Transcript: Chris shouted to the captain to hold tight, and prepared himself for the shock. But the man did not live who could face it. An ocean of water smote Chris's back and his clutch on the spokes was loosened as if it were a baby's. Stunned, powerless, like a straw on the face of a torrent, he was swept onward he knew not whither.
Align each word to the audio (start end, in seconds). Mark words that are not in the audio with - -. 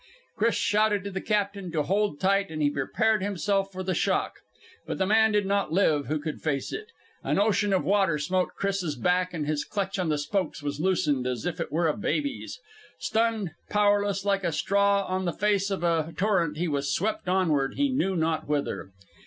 Chris 0.35 0.55
shouted 0.55 1.03
to 1.03 1.11
the 1.11 1.21
captain 1.21 1.71
to 1.71 1.83
hold 1.83 2.19
tight, 2.19 2.49
and 2.49 2.73
prepared 2.73 3.21
himself 3.21 3.71
for 3.71 3.83
the 3.83 3.93
shock. 3.93 4.39
But 4.87 4.97
the 4.97 5.05
man 5.05 5.31
did 5.31 5.45
not 5.45 5.71
live 5.71 6.07
who 6.07 6.17
could 6.17 6.41
face 6.41 6.73
it. 6.73 6.87
An 7.23 7.37
ocean 7.37 7.71
of 7.71 7.83
water 7.85 8.17
smote 8.17 8.55
Chris's 8.57 8.95
back 8.95 9.31
and 9.31 9.45
his 9.45 9.63
clutch 9.63 9.99
on 9.99 10.09
the 10.09 10.17
spokes 10.17 10.63
was 10.63 10.79
loosened 10.79 11.27
as 11.27 11.45
if 11.45 11.59
it 11.59 11.71
were 11.71 11.87
a 11.87 11.95
baby's. 11.95 12.59
Stunned, 12.97 13.51
powerless, 13.69 14.25
like 14.25 14.43
a 14.43 14.51
straw 14.51 15.03
on 15.05 15.25
the 15.25 15.33
face 15.33 15.69
of 15.69 15.83
a 15.83 16.11
torrent, 16.17 16.57
he 16.57 16.67
was 16.67 16.91
swept 16.91 17.29
onward 17.29 17.75
he 17.75 17.89
knew 17.89 18.15
not 18.15 18.47
whither. 18.47 18.89